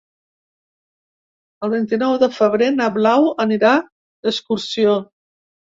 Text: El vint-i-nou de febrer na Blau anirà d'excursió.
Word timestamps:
El 1.67 1.73
vint-i-nou 1.75 2.17
de 2.25 2.31
febrer 2.39 2.71
na 2.79 2.89
Blau 2.97 3.31
anirà 3.47 3.77
d'excursió. 3.87 5.01